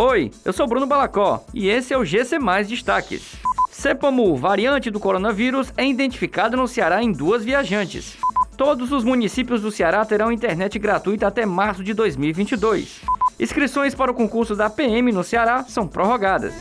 [0.00, 3.34] Oi, eu sou Bruno Balacó e esse é o GC Mais Destaques.
[3.68, 8.16] Cepamu, variante do coronavírus, é identificada no Ceará em duas viajantes.
[8.56, 13.00] Todos os municípios do Ceará terão internet gratuita até março de 2022.
[13.40, 16.54] Inscrições para o concurso da PM no Ceará são prorrogadas.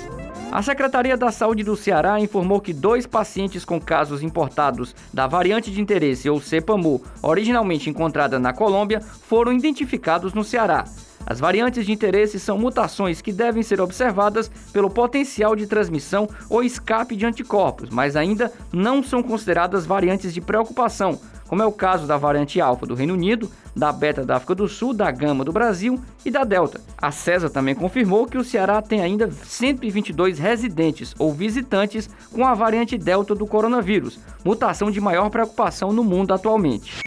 [0.51, 5.69] A Secretaria da Saúde do Ceará informou que dois pacientes com casos importados da variante
[5.69, 10.85] de interesse ou CEPAMU, originalmente encontrada na Colômbia, foram identificados no Ceará.
[11.29, 16.63] As variantes de interesse são mutações que devem ser observadas pelo potencial de transmissão ou
[16.63, 22.07] escape de anticorpos, mas ainda não são consideradas variantes de preocupação, como é o caso
[22.07, 25.51] da variante alfa do Reino Unido, da beta da África do Sul, da gama do
[25.51, 26.79] Brasil e da delta.
[26.97, 32.53] A CESA também confirmou que o Ceará tem ainda 122 residentes ou visitantes com a
[32.53, 37.01] variante delta do coronavírus, mutação de maior preocupação no mundo atualmente.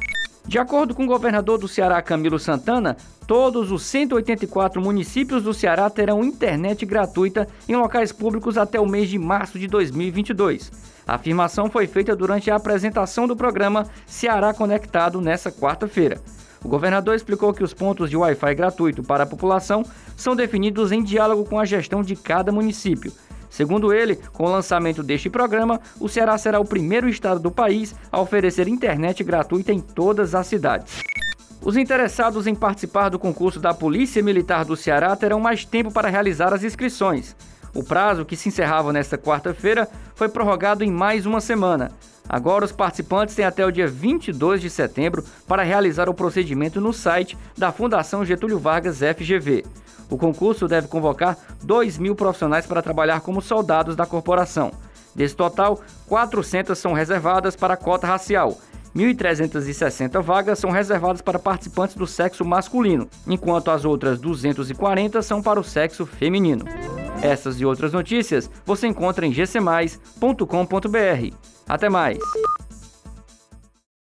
[0.51, 5.89] De acordo com o governador do Ceará, Camilo Santana, todos os 184 municípios do Ceará
[5.89, 10.73] terão internet gratuita em locais públicos até o mês de março de 2022.
[11.07, 16.21] A afirmação foi feita durante a apresentação do programa Ceará Conectado nesta quarta-feira.
[16.65, 19.85] O governador explicou que os pontos de Wi-Fi gratuito para a população
[20.17, 23.13] são definidos em diálogo com a gestão de cada município
[23.51, 27.95] Segundo ele, com o lançamento deste programa, o Ceará será o primeiro estado do país
[28.10, 31.02] a oferecer internet gratuita em todas as cidades.
[31.62, 36.09] Os interessados em participar do concurso da Polícia Militar do Ceará terão mais tempo para
[36.09, 37.37] realizar as inscrições.
[37.74, 41.93] O prazo, que se encerrava nesta quarta-feira, foi prorrogado em mais uma semana.
[42.28, 46.93] Agora, os participantes têm até o dia 22 de setembro para realizar o procedimento no
[46.93, 49.65] site da Fundação Getúlio Vargas FGV.
[50.11, 54.73] O concurso deve convocar 2 mil profissionais para trabalhar como soldados da corporação.
[55.15, 58.59] Desse total, 400 são reservadas para a cota racial.
[58.95, 65.61] 1.360 vagas são reservadas para participantes do sexo masculino, enquanto as outras 240 são para
[65.61, 66.65] o sexo feminino.
[67.22, 71.34] Essas e outras notícias você encontra em gcmais.com.br.
[71.69, 72.19] Até mais!